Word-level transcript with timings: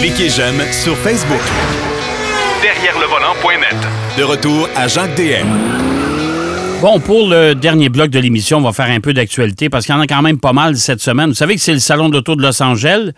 Cliquez 0.00 0.28
j'aime 0.28 0.60
sur 0.72 0.96
Facebook. 0.98 1.40
Derrière 2.62 2.98
le 2.98 3.06
volant.net. 3.06 3.76
De 4.18 4.22
retour 4.22 4.68
à 4.76 4.88
Jacques 4.88 5.14
DM. 5.16 5.46
Bon, 6.80 7.00
pour 7.00 7.28
le 7.28 7.54
dernier 7.54 7.88
bloc 7.88 8.10
de 8.10 8.18
l'émission, 8.18 8.58
on 8.58 8.62
va 8.62 8.72
faire 8.72 8.90
un 8.90 9.00
peu 9.00 9.14
d'actualité 9.14 9.68
parce 9.68 9.86
qu'il 9.86 9.94
y 9.94 9.98
en 9.98 10.00
a 10.00 10.06
quand 10.06 10.22
même 10.22 10.38
pas 10.38 10.52
mal 10.52 10.76
cette 10.76 11.00
semaine. 11.00 11.28
Vous 11.28 11.34
savez 11.34 11.54
que 11.54 11.60
c'est 11.60 11.72
le 11.72 11.78
Salon 11.78 12.10
d'auto 12.10 12.36
de 12.36 12.42
Los 12.42 12.62
Angeles 12.62 13.12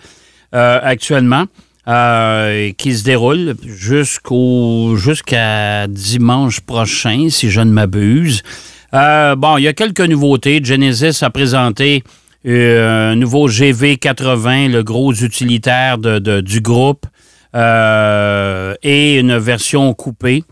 euh, 0.54 0.79
actuellement 0.82 1.46
euh, 1.89 2.70
qui 2.79 2.95
se 2.95 3.04
déroule 3.04 3.54
jusqu'au 3.64 4.96
jusqu'à 4.96 5.86
dimanche 5.88 6.61
prochain, 6.61 7.29
si 7.30 7.50
je 7.50 7.61
ne 7.61 7.70
m'abuse. 7.73 8.43
Euh, 8.95 9.34
bon, 9.34 9.57
il 9.57 9.64
y 9.64 9.68
a 9.68 9.73
quelques 9.73 10.00
nouveautés. 10.00 10.61
Genesis 10.62 11.23
a 11.23 11.30
présenté 11.30 12.04
un 12.47 13.17
nouveau 13.17 13.49
GV80, 13.49 14.71
le 14.71 14.83
gros 14.83 15.13
utilitaire 15.13 15.99
du 15.99 16.61
groupe, 16.61 17.07
et 17.55 19.18
une 19.18 19.37
version 19.39 19.93
coupée. 19.95 20.45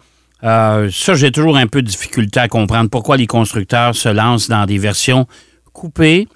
ça, 0.43 1.15
j'ai 1.15 1.31
toujours 1.31 1.57
un 1.57 1.67
peu 1.67 1.83
de 1.83 1.89
difficulté 1.89 2.41
à 2.41 2.49
comprendre 2.49 2.91
pourquoi 2.91 3.17
les 3.17 3.27
constructeurs 3.27 3.95
se 3.95 4.09
lancent 4.09 4.49
dans 4.49 4.67
des 4.67 4.79
versions 4.79 5.27
coupées 5.73 6.27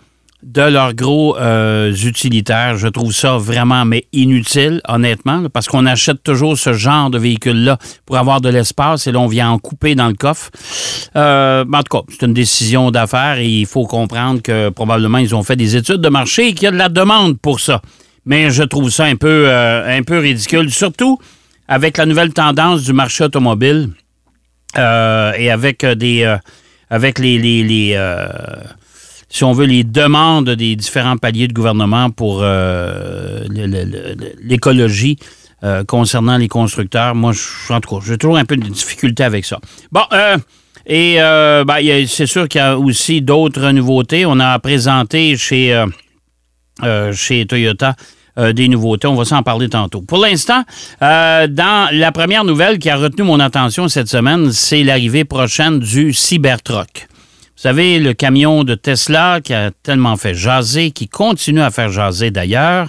de 0.43 0.63
leurs 0.63 0.95
gros 0.95 1.37
euh, 1.37 1.93
utilitaires. 1.93 2.77
Je 2.77 2.87
trouve 2.89 3.13
ça 3.13 3.39
vraiment 3.39 3.85
inutile, 4.13 4.81
honnêtement, 4.87 5.49
parce 5.53 5.67
qu'on 5.67 5.85
achète 5.85 6.23
toujours 6.23 6.57
ce 6.57 6.73
genre 6.73 7.11
de 7.11 7.19
véhicule-là 7.19 7.79
pour 8.07 8.17
avoir 8.17 8.41
de 8.41 8.49
l'espace 8.49 9.07
et 9.07 9.13
là, 9.13 9.19
on 9.19 9.27
vient 9.27 9.51
en 9.51 9.59
couper 9.59 9.95
dans 9.95 10.07
le 10.07 10.15
coffre. 10.15 10.51
Euh, 11.17 11.65
en 11.65 11.83
tout 11.83 11.99
cas, 11.99 12.05
c'est 12.09 12.25
une 12.25 12.35
décision 12.35 12.91
d'affaires 12.91 13.39
et 13.39 13.49
il 13.49 13.67
faut 13.67 13.87
comprendre 13.87 14.41
que 14.41 14.69
probablement 14.69 15.19
ils 15.19 15.35
ont 15.35 15.43
fait 15.43 15.57
des 15.57 15.75
études 15.75 16.01
de 16.01 16.09
marché 16.09 16.49
et 16.49 16.53
qu'il 16.55 16.65
y 16.65 16.69
a 16.69 16.73
de 16.73 16.77
la 16.77 16.89
demande 16.89 17.39
pour 17.41 17.59
ça. 17.59 17.83
Mais 18.25 18.51
je 18.51 18.63
trouve 18.63 18.91
ça 18.91 19.05
un 19.05 19.17
peu, 19.17 19.47
euh, 19.49 20.01
ridicule, 20.09 20.71
surtout 20.71 21.19
avec 21.67 21.97
la 21.97 22.07
nouvelle 22.07 22.33
tendance 22.33 22.85
du 22.85 22.93
marché 22.93 23.25
automobile 23.25 23.91
et 24.77 25.51
avec 25.51 25.85
des... 25.85 26.37
avec 26.91 27.19
les 27.19 27.39
si 29.29 29.45
on 29.45 29.53
veut, 29.53 29.67
les 29.67 29.85
demandes 29.85 30.51
des 30.51 30.75
différents 30.75 31.19
paliers 31.19 31.49
de 31.49 31.53
gouvernement 31.53 32.11
pour 32.11 32.41
euh, 32.43 33.45
l'écologie 34.41 35.19
euh, 35.65 35.85
concernant 35.85 36.39
les 36.39 36.49
constructeurs. 36.49 37.15
Moi, 37.15 37.33
je, 37.33 37.73
en 37.73 37.81
tout 37.81 37.97
cas, 37.97 38.05
j'ai 38.07 38.17
toujours 38.17 38.39
un 38.39 38.45
peu 38.45 38.57
de 38.57 38.67
difficulté 38.67 39.25
avec 39.25 39.45
ça. 39.45 39.59
Bon, 39.93 40.03
euh, 40.13 40.39
et 40.87 41.17
ben, 41.67 42.07
c'est 42.07 42.27
sûr 42.27 42.49
qu'il 42.49 42.61
y 42.61 42.65
a 42.65 42.79
aussi 42.79 43.21
d'autres 43.21 43.71
nouveautés. 43.73 44.25
On 44.25 44.41
a 44.41 44.59
présenté 44.59 45.37
chez, 45.37 45.85
chez 47.13 47.45
Toyota 47.45 47.95
des 48.55 48.69
nouveautés. 48.69 49.07
On 49.07 49.15
va 49.15 49.27
s'en 49.27 49.43
parler 49.43 49.69
tantôt. 49.69 50.01
Pour 50.01 50.17
l'instant, 50.17 50.65
dans 51.03 51.89
la 51.93 52.11
première 52.13 52.45
nouvelle 52.45 52.79
qui 52.79 52.89
a 52.89 52.97
retenu 52.97 53.25
mon 53.25 53.39
attention 53.39 53.89
cette 53.89 54.09
semaine, 54.09 54.51
c'est 54.51 54.83
l'arrivée 54.83 55.25
prochaine 55.27 55.79
du 55.79 56.15
Cybertruck. 56.15 57.07
Vous 57.59 57.63
savez, 57.63 57.99
le 57.99 58.15
camion 58.15 58.63
de 58.63 58.77
Tesla 58.77 59.41
qui 59.43 59.53
a 59.53 59.73
tellement 59.83 60.17
fait 60.17 60.33
jaser, 60.33 60.93
qui 60.93 61.09
continue 61.09 61.61
à 61.61 61.73
faire 61.73 61.91
jaser 61.91 62.31
d'ailleurs. 62.31 62.89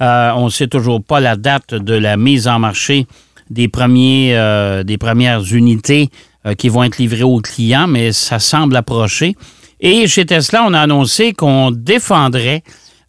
Euh, 0.00 0.30
on 0.36 0.46
ne 0.46 0.50
sait 0.50 0.68
toujours 0.68 1.04
pas 1.04 1.20
la 1.20 1.36
date 1.36 1.74
de 1.74 1.92
la 1.92 2.16
mise 2.16 2.48
en 2.48 2.58
marché 2.58 3.06
des, 3.50 3.68
premiers, 3.68 4.34
euh, 4.34 4.84
des 4.84 4.96
premières 4.96 5.42
unités 5.52 6.08
euh, 6.46 6.54
qui 6.54 6.70
vont 6.70 6.82
être 6.84 6.96
livrées 6.96 7.24
aux 7.24 7.40
clients, 7.40 7.88
mais 7.88 8.10
ça 8.12 8.38
semble 8.38 8.74
approcher. 8.76 9.36
Et 9.80 10.06
chez 10.06 10.24
Tesla, 10.24 10.64
on 10.66 10.72
a 10.72 10.80
annoncé 10.80 11.34
qu'on 11.34 11.70
défendrait 11.70 12.62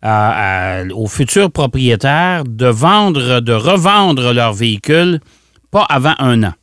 aux 0.03 1.08
futurs 1.08 1.52
propriétaires 1.52 2.44
de 2.44 2.67
vendre, 2.67 3.39
de 3.39 3.53
revendre 3.53 4.33
leur 4.33 4.52
véhicule 4.52 5.22
pas 5.72 5.85
avant 5.88 6.16
un 6.19 6.44
an. 6.44 6.53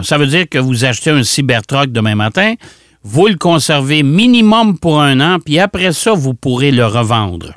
Ça 0.00 0.16
veut 0.16 0.26
dire 0.26 0.48
que 0.48 0.56
vous 0.56 0.86
achetez 0.86 1.10
un 1.10 1.22
Cybertruck 1.22 1.92
demain 1.92 2.14
matin, 2.14 2.54
vous 3.02 3.26
le 3.26 3.36
conservez 3.36 4.02
minimum 4.02 4.78
pour 4.78 5.00
un 5.00 5.20
an, 5.20 5.38
puis 5.44 5.58
après 5.58 5.92
ça, 5.92 6.12
vous 6.12 6.34
pourrez 6.34 6.70
le 6.70 6.86
revendre. 6.86 7.54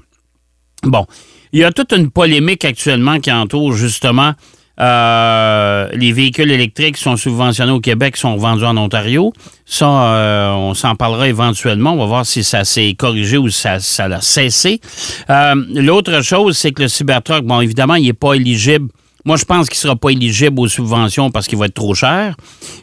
Bon, 0.84 1.06
il 1.52 1.60
y 1.60 1.64
a 1.64 1.72
toute 1.72 1.92
une 1.94 2.10
polémique 2.10 2.66
actuellement 2.66 3.20
qui 3.20 3.32
entoure 3.32 3.74
justement 3.74 4.34
euh, 4.80 5.88
les 5.94 6.12
véhicules 6.12 6.52
électriques 6.52 6.96
qui 6.96 7.04
sont 7.04 7.16
subventionnés 7.16 7.72
au 7.72 7.80
Québec, 7.80 8.18
sont 8.18 8.36
vendus 8.38 8.66
en 8.66 8.76
Ontario. 8.78 9.32
Ça, 9.66 9.88
euh, 9.88 10.52
on 10.54 10.74
s'en 10.74 10.96
parlera 10.96 11.28
éventuellement. 11.28 11.94
On 11.94 11.98
va 11.98 12.06
voir 12.06 12.26
si 12.26 12.44
ça 12.44 12.64
s'est 12.64 12.96
corrigé 12.98 13.38
ou 13.38 13.50
ça, 13.50 13.80
ça 13.80 14.06
a 14.06 14.22
cessé. 14.22 14.82
Euh, 15.30 15.56
l'autre 15.76 16.22
chose, 16.22 16.58
c'est 16.58 16.72
que 16.72 16.82
le 16.82 16.88
Cybertruck, 16.88 17.44
bon, 17.44 17.62
évidemment, 17.62 17.96
il 17.96 18.06
n'est 18.06 18.14
pas 18.14 18.34
éligible 18.34 18.90
moi, 19.26 19.38
je 19.38 19.46
pense 19.46 19.70
qu'il 19.70 19.78
ne 19.78 19.82
sera 19.82 19.96
pas 19.96 20.10
éligible 20.10 20.60
aux 20.60 20.68
subventions 20.68 21.32
parce 21.32 21.48
qu'il 21.48 21.58
va 21.58 21.68
être 21.68 21.74
trop 21.74 21.94
cher. 21.94 22.36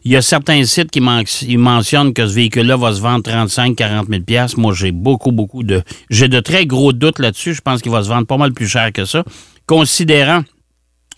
Il 0.05 0.13
y 0.13 0.17
a 0.17 0.23
certains 0.23 0.65
sites 0.65 0.91
qui 0.91 1.01
mentionnent 1.01 2.15
que 2.15 2.27
ce 2.27 2.33
véhicule-là 2.33 2.77
va 2.77 2.93
se 2.93 3.01
vendre 3.01 3.23
35 3.23 3.77
40 3.77 4.09
000 4.09 4.47
Moi, 4.57 4.73
j'ai 4.73 4.91
beaucoup, 4.91 5.33
beaucoup 5.33 5.63
de... 5.63 5.83
J'ai 6.09 6.29
de 6.29 6.41
très 6.41 6.65
gros 6.65 6.95
doutes 6.95 7.19
là-dessus. 7.19 7.53
Je 7.53 7.61
pense 7.61 7.83
qu'il 7.83 7.93
va 7.93 8.03
se 8.03 8.09
vendre 8.09 8.27
pas 8.27 8.39
mal 8.39 8.53
plus 8.53 8.69
cher 8.69 8.91
que 8.93 9.05
ça. 9.05 9.23
Considérant 9.67 10.43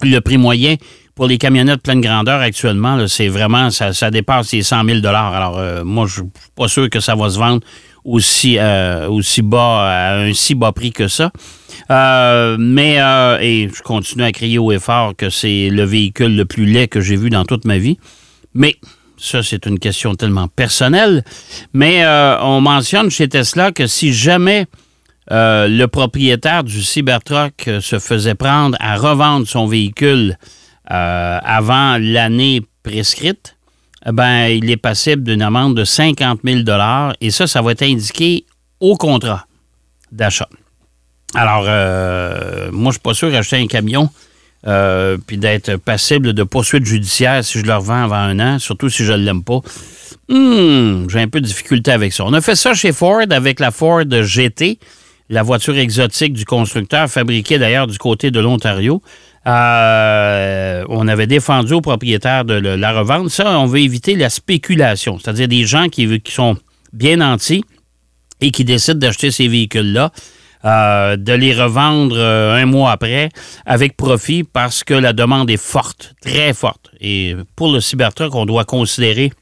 le 0.03 0.19
prix 0.19 0.39
moyen 0.39 0.75
pour 1.15 1.27
les 1.29 1.39
camionnettes 1.39 1.83
pleine 1.83 2.01
grandeur 2.01 2.41
actuellement, 2.41 3.07
c'est 3.07 3.29
vraiment... 3.29 3.71
Ça, 3.71 4.11
dépasse 4.11 4.51
les 4.53 4.63
100 4.63 4.85
000 4.85 5.07
Alors, 5.07 5.59
euh, 5.59 5.85
moi, 5.85 6.07
je 6.07 6.15
suis 6.15 6.31
pas 6.57 6.67
sûr 6.67 6.91
que 6.91 6.99
ça 6.99 7.15
va 7.15 7.31
se 7.31 7.39
vendre 7.39 7.61
aussi, 8.05 8.59
euh, 8.59 9.09
aussi 9.09 9.43
bas, 9.43 9.83
à 9.83 10.17
un 10.17 10.33
si 10.33 10.55
bas 10.55 10.73
prix 10.73 10.93
que 10.93 11.09
ça. 11.09 11.31
Euh, 11.91 12.57
mais, 12.59 13.01
euh, 13.01 13.39
et 13.41 13.69
je 13.75 13.83
continue 13.83 14.25
à 14.25 14.33
crier 14.33 14.59
haut 14.59 14.73
et 14.73 14.79
fort 14.79 15.15
que 15.17 15.31
c'est 15.31 15.69
le 15.71 15.85
véhicule 15.85 16.37
le 16.37 16.45
plus 16.45 16.67
laid 16.67 16.89
que 16.89 17.01
j'ai 17.01 17.17
vu 17.17 17.31
dans 17.31 17.45
toute 17.45 17.65
ma 17.65 17.79
vie. 17.79 17.99
Mais 18.55 18.77
ça, 19.19 19.43
c'est 19.43 19.67
une 19.67 19.79
question 19.79 20.15
tellement 20.15 20.49
personnelle. 20.49 21.25
Mais 21.73 22.05
on 22.41 22.61
mentionne 22.61 23.11
chez 23.11 23.29
Tesla 23.29 23.73
que 23.73 23.87
si 23.87 24.13
jamais 24.13 24.67
le 25.31 25.87
propriétaire 25.87 26.65
du 26.65 26.83
Cybertruck 26.83 27.71
se 27.81 27.99
faisait 27.99 28.35
prendre 28.35 28.77
à 28.81 28.97
revendre 28.97 29.47
son 29.47 29.67
véhicule 29.67 30.37
avant 30.87 31.99
l'année 31.99 32.63
prescrite, 32.83 33.57
ben, 34.07 34.47
il 34.47 34.71
est 34.71 34.77
passible 34.77 35.23
d'une 35.23 35.43
amende 35.43 35.77
de 35.77 35.85
50 35.85 36.41
000 36.45 36.61
et 37.21 37.31
ça, 37.31 37.47
ça 37.47 37.63
va 37.63 37.73
être 37.73 37.83
indiqué 37.83 38.45
au 38.81 38.97
contrat 38.97 39.47
d'achat. 40.11 40.49
Alors, 41.35 41.65
euh, 41.67 42.71
moi, 42.73 42.91
je 42.91 42.95
suis 42.95 43.03
pas 43.03 43.15
sûr 43.15 43.31
d'acheter 43.31 43.57
un 43.57 43.67
camion 43.67 44.11
euh, 44.67 45.17
puis 45.27 45.39
d'être 45.39 45.77
passible 45.77 46.35
de 46.35 46.43
poursuite 46.45 46.85
judiciaire 46.85 47.45
si 47.45 47.59
je 47.59 47.65
le 47.65 47.75
revends 47.75 48.05
avant 48.05 48.17
un 48.17 48.39
an, 48.39 48.59
surtout 48.59 48.89
si 48.89 49.05
je 49.05 49.13
ne 49.13 49.19
l'aime 49.19 49.43
pas. 49.43 49.61
Hmm, 50.29 51.09
j'ai 51.09 51.21
un 51.21 51.29
peu 51.29 51.41
de 51.41 51.47
difficulté 51.47 51.91
avec 51.91 52.13
ça. 52.13 52.25
On 52.25 52.33
a 52.33 52.41
fait 52.41 52.55
ça 52.55 52.75
chez 52.75 52.93
Ford 52.93 53.23
avec 53.31 53.59
la 53.59 53.71
Ford 53.71 54.05
GT, 54.09 54.79
la 55.31 55.43
voiture 55.43 55.77
exotique 55.77 56.33
du 56.35 56.45
constructeur, 56.45 57.09
fabriquée 57.09 57.59
d'ailleurs 57.59 57.87
du 57.87 57.99
côté 57.99 58.31
de 58.31 58.39
l'Ontario. 58.39 59.03
Euh, 59.47 60.85
on 60.89 61.09
avait 61.09 61.27
défendu 61.27 61.73
aux 61.73 61.81
propriétaires 61.81 62.45
de 62.45 62.55
la 62.55 62.93
revendre. 62.93 63.31
Ça, 63.31 63.59
on 63.59 63.67
veut 63.67 63.81
éviter 63.81 64.15
la 64.15 64.31
spéculation, 64.31 65.19
c'est-à-dire 65.19 65.49
des 65.49 65.65
gens 65.65 65.89
qui, 65.89 66.21
qui, 66.21 66.33
sont 66.33 66.57
bien 66.93 67.17
nantis 67.17 67.65
et 68.41 68.51
qui 68.51 68.65
décident 68.65 68.99
d'acheter 68.99 69.31
ces 69.31 69.49
véhicules-là. 69.49 70.13
Euh, 70.65 71.17
de 71.17 71.33
les 71.33 71.61
revendre 71.61 72.15
euh, 72.17 72.55
un 72.55 72.67
mois 72.67 72.93
après 72.93 73.31
avec 73.67 73.97
profit 73.97 74.45
parce 74.45 74.85
que 74.85 74.95
la 74.95 75.13
demande 75.13 75.51
est 75.51 75.57
forte, 75.57 76.15
très 76.21 76.55
forte. 76.55 76.89
Et 77.01 77.35
pour 77.57 77.73
le 77.73 77.81
Cybertruck, 77.81 78.33
on 78.37 78.47
doit 78.47 78.65
considérer 78.65 79.33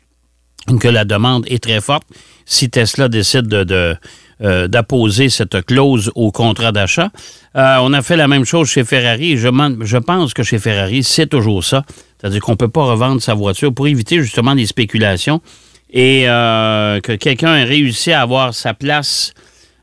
que 0.81 0.89
la 0.89 1.05
demande 1.05 1.45
est 1.47 1.63
très 1.63 1.83
forte. 1.83 2.05
Si 2.47 2.71
Tesla 2.71 3.09
décide 3.09 3.49
de 3.49 3.97
euh, 4.43 4.69
d'apposer 4.69 5.29
cette 5.29 5.67
clause 5.67 6.11
au 6.15 6.33
contrat 6.33 6.73
d'achat. 6.73 7.11
Euh, 7.57 7.77
on 7.83 7.93
a 7.93 8.01
fait 8.01 8.17
la 8.17 8.27
même 8.27 8.47
chose 8.47 8.69
chez 8.71 8.85
Ferrari. 8.85 9.37
Je, 9.37 9.49
je 9.83 9.97
pense 9.99 10.33
que 10.33 10.43
chez 10.43 10.59
Ferrari, 10.59 11.03
c'est 11.03 11.27
toujours 11.27 11.63
ça. 11.63 11.85
C'est-à-dire 12.19 12.41
qu'on 12.41 12.53
ne 12.53 12.57
peut 12.57 12.69
pas 12.69 12.85
revendre 12.85 13.21
sa 13.21 13.35
voiture 13.35 13.75
pour 13.75 13.87
éviter 13.87 14.23
justement 14.23 14.55
des 14.55 14.65
spéculations 14.65 15.43
et 15.93 16.25
euh, 16.27 17.01
que 17.01 17.13
quelqu'un 17.13 17.55
ait 17.57 17.65
réussi 17.65 18.13
à 18.13 18.23
avoir 18.23 18.55
sa 18.55 18.73
place 18.73 19.35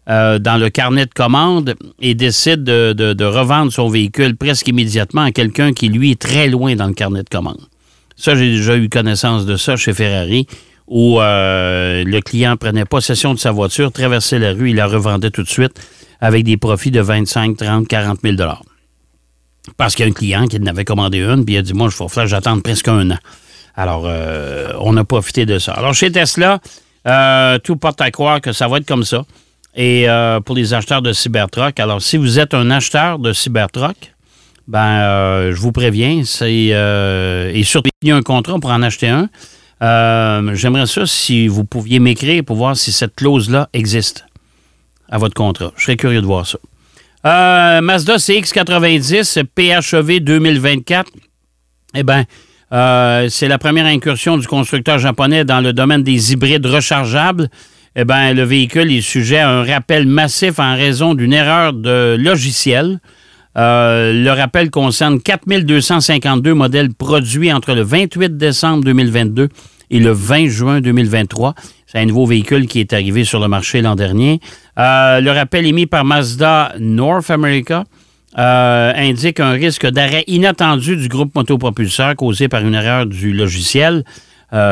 dans 0.08 0.58
le 0.58 0.70
carnet 0.70 1.06
de 1.06 1.14
commande 1.14 1.76
et 2.00 2.16
décide 2.16 2.64
de, 2.64 2.94
de, 2.94 3.26
revendre 3.26 3.74
son 3.74 3.90
véhicule 3.90 4.38
presque 4.38 4.70
immédiatement 4.70 5.24
à 5.24 5.32
quelqu'un 5.34 5.74
qui, 5.74 5.90
lui, 5.90 6.12
est 6.12 6.20
très 6.20 6.48
loin 6.48 6.76
dans 6.76 6.88
le 6.88 6.94
carnet 6.94 7.24
de 7.24 7.30
commande. 7.30 7.60
Ça, 8.16 8.34
j'ai 8.34 8.50
déjà 8.50 8.78
eu 8.78 8.88
connaissance 8.88 9.46
de 9.46 9.58
ça 9.58 9.76
chez 9.76 9.94
Ferrari 9.94 10.48
où 10.88 11.20
euh, 11.20 12.04
le 12.06 12.22
client 12.22 12.56
prenait 12.56 12.86
possession 12.86 13.34
de 13.34 13.40
sa 13.40 13.52
voiture, 13.52 13.92
traversait 13.92 14.40
la 14.40 14.54
rue, 14.54 14.70
il 14.70 14.78
la 14.78 14.88
revendait 14.88 15.32
tout 15.32 15.44
de 15.44 15.50
suite 15.50 15.80
avec 16.22 16.44
des 16.46 16.58
profits 16.58 16.92
de 16.92 17.02
25, 17.02 17.58
30, 17.58 17.88
40 17.88 18.20
000 18.24 18.36
Parce 19.76 19.96
qu'il 19.96 20.06
y 20.06 20.08
a 20.08 20.12
un 20.12 20.14
client 20.14 20.48
qui 20.48 20.60
n'avait 20.60 20.86
commandé 20.86 21.20
une, 21.20 21.46
puis 21.46 21.56
il 21.56 21.58
a 21.58 21.62
dit 21.62 21.74
Moi, 21.74 21.90
je 21.90 21.98
vais 21.98 22.08
falloir 22.08 22.28
j'attends 22.28 22.60
presque 22.62 22.88
un 22.88 23.12
an. 23.12 23.18
Alors, 23.76 24.06
euh, 24.06 24.72
on 24.80 24.98
a 24.98 25.04
profité 25.04 25.46
de 25.46 25.60
ça. 25.60 25.74
Alors, 25.74 25.94
chez 25.94 26.12
Tesla, 26.12 26.60
euh, 27.06 27.60
tout 27.60 27.76
porte 27.76 28.02
à 28.02 28.10
croire 28.10 28.42
que 28.42 28.54
ça 28.54 28.68
va 28.68 28.78
être 28.78 28.88
comme 28.88 29.04
ça. 29.04 29.24
Et 29.80 30.08
pour 30.44 30.56
les 30.56 30.74
acheteurs 30.74 31.04
de 31.04 31.14
Cybertruck, 31.14 31.80
alors 31.80 32.02
si 32.02 32.18
vous 32.18 32.40
êtes 32.40 32.56
un 32.56 32.72
acheteur 32.72 33.20
de 33.20 33.32
Cybertruck, 33.32 34.16
ben, 34.68 35.52
je 35.52 35.62
vous 35.62 35.72
préviens, 35.72 36.24
c'est 36.26 36.74
et 37.54 37.64
surtout 37.64 37.92
il 38.02 38.08
y 38.08 38.12
a 38.12 38.16
un 38.16 38.24
contrat 38.24 38.58
pour 38.58 38.72
en 38.72 38.82
acheter 38.82 39.08
un. 39.08 39.30
Euh, 39.82 40.56
J'aimerais 40.56 40.88
ça 40.88 41.06
si 41.06 41.48
vous 41.48 41.64
pouviez 41.64 42.00
m'écrire 42.00 42.44
pour 42.44 42.56
voir 42.56 42.76
si 42.76 42.92
cette 42.92 43.16
clause-là 43.16 43.70
existe 43.74 44.26
à 45.10 45.18
votre 45.18 45.36
contrat. 45.36 45.72
Je 45.78 45.84
serais 45.84 45.98
curieux 45.98 46.22
de 46.22 46.26
voir 46.26 46.46
ça. 46.48 46.58
Euh, 47.26 47.82
Mazda 47.82 48.18
CX90 48.18 49.44
PHEV 49.56 50.20
2024. 50.20 51.12
Eh 51.96 52.04
bien, 52.04 52.26
euh, 52.74 53.28
c'est 53.30 53.48
la 53.48 53.58
première 53.58 53.86
incursion 53.86 54.38
du 54.38 54.48
constructeur 54.48 55.00
japonais 55.00 55.46
dans 55.46 55.62
le 55.62 55.74
domaine 55.74 56.04
des 56.04 56.34
hybrides 56.34 56.66
rechargeables. 56.66 57.50
Eh 57.96 58.06
bien, 58.06 58.34
le 58.34 58.44
véhicule 58.44 58.92
est 58.92 59.02
sujet 59.02 59.40
à 59.40 59.50
un 59.50 59.64
rappel 59.64 60.06
massif 60.06 60.60
en 60.60 60.76
raison 60.76 61.16
d'une 61.16 61.34
erreur 61.34 61.74
de 61.74 62.16
logiciel. 62.20 63.00
Euh, 63.58 64.14
le 64.14 64.32
rappel 64.32 64.70
concerne 64.70 65.20
4252 65.20 66.54
modèles 66.54 66.94
produits 66.94 67.52
entre 67.52 67.74
le 67.74 67.82
28 67.82 68.38
décembre 68.38 68.84
2022 68.84 69.50
et 69.90 70.00
le 70.00 70.12
20 70.12 70.48
juin 70.48 70.82
2023. 70.82 71.56
C'est 71.88 72.00
un 72.00 72.06
nouveau 72.06 72.26
véhicule 72.26 72.68
qui 72.68 72.80
est 72.80 72.94
arrivé 72.94 73.24
sur 73.24 73.40
le 73.40 73.48
marché 73.48 73.82
l'an 73.82 73.96
dernier. 73.96 74.40
Euh, 74.78 75.22
le 75.22 75.32
rappel 75.32 75.66
émis 75.66 75.88
par 75.88 76.06
Mazda 76.06 76.74
North 76.80 77.32
America 77.32 77.86
euh, 78.38 78.94
indique 78.96 79.40
un 79.40 79.52
risque 79.52 79.88
d'arrêt 79.88 80.24
inattendu 80.28 80.96
du 80.96 81.08
groupe 81.08 81.34
motopropulseur 81.34 82.16
causé 82.16 82.50
par 82.50 82.62
une 82.62 82.76
erreur 82.76 83.06
du 83.06 83.34
logiciel 83.34 84.04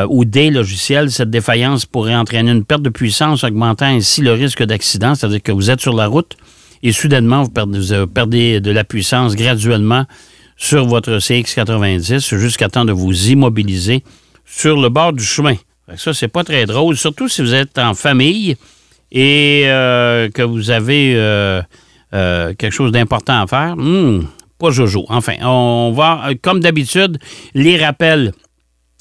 ou 0.08 0.24
des 0.24 0.48
logiciels. 0.48 1.10
Cette 1.10 1.28
défaillance 1.28 1.84
pourrait 1.84 2.14
entraîner 2.14 2.50
une 2.50 2.64
perte 2.64 2.80
de 2.80 2.88
puissance, 2.88 3.44
augmentant 3.44 3.84
ainsi 3.84 4.22
le 4.22 4.32
risque 4.32 4.62
d'accident, 4.62 5.14
c'est-à-dire 5.14 5.42
que 5.42 5.52
vous 5.52 5.70
êtes 5.70 5.82
sur 5.82 5.92
la 5.92 6.06
route 6.06 6.34
et 6.82 6.92
soudainement, 6.92 7.42
vous 7.42 8.06
perdez, 8.06 8.60
de 8.60 8.70
la 8.70 8.84
puissance 8.84 9.36
graduellement 9.36 10.04
sur 10.56 10.86
votre 10.86 11.18
CX90 11.18 12.36
jusqu'à 12.36 12.68
temps 12.68 12.84
de 12.84 12.92
vous 12.92 13.28
immobiliser 13.28 14.02
sur 14.44 14.80
le 14.80 14.88
bord 14.88 15.12
du 15.12 15.24
chemin. 15.24 15.56
Ça, 15.96 16.14
c'est 16.14 16.28
pas 16.28 16.44
très 16.44 16.66
drôle, 16.66 16.96
surtout 16.96 17.28
si 17.28 17.42
vous 17.42 17.54
êtes 17.54 17.78
en 17.78 17.94
famille 17.94 18.56
et 19.12 19.62
euh, 19.66 20.28
que 20.30 20.42
vous 20.42 20.70
avez 20.70 21.14
euh, 21.14 21.62
euh, 22.12 22.54
quelque 22.54 22.72
chose 22.72 22.92
d'important 22.92 23.42
à 23.42 23.46
faire. 23.46 23.76
Hmm, 23.76 24.26
pas 24.58 24.70
Jojo. 24.70 25.04
Enfin, 25.08 25.34
on 25.42 25.92
va, 25.94 26.30
comme 26.42 26.60
d'habitude, 26.60 27.18
les 27.54 27.76
rappels 27.82 28.32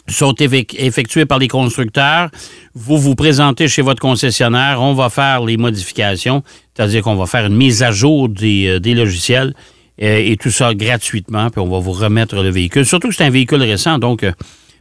sont 0.08 0.34
effec- 0.34 0.76
effectués 0.78 1.26
par 1.26 1.40
les 1.40 1.48
constructeurs. 1.48 2.30
Vous 2.74 2.98
vous 2.98 3.16
présentez 3.16 3.68
chez 3.68 3.82
votre 3.82 4.00
concessionnaire, 4.02 4.82
on 4.82 4.94
va 4.94 5.10
faire 5.10 5.44
les 5.44 5.58
modifications, 5.58 6.44
c'est-à-dire 6.76 7.02
qu'on 7.04 7.16
va 7.16 7.26
faire 7.26 7.46
une 7.46 7.56
mise 7.56 7.82
à 7.84 7.92
jour 7.92 8.30
des, 8.30 8.80
euh, 8.84 8.94
logiciels 8.96 9.54
euh, 10.02 10.18
et 10.24 10.38
tout 10.38 10.52
ça 10.52 10.74
gratuitement, 10.76 11.50
puis 11.50 11.60
on 11.62 11.70
va 11.70 11.80
vous 11.80 11.92
remettre 11.94 12.36
le 12.36 12.50
véhicule. 12.50 12.86
Surtout 12.86 13.10
que 13.10 13.16
c'est 13.16 13.24
un 13.26 13.30
véhicule 13.30 13.62
récent, 13.64 13.98
donc 13.98 14.24
euh, 14.24 14.32